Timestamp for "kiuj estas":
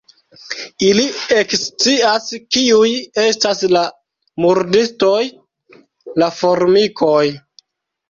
2.57-3.63